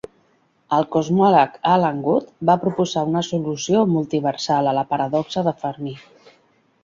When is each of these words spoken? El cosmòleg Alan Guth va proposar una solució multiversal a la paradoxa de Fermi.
El 0.77 0.85
cosmòleg 0.93 1.57
Alan 1.73 1.99
Guth 2.07 2.31
va 2.51 2.55
proposar 2.63 3.03
una 3.09 3.23
solució 3.27 3.83
multiversal 3.97 4.69
a 4.71 4.75
la 4.79 4.87
paradoxa 4.95 5.45
de 5.49 5.55
Fermi. 5.65 5.93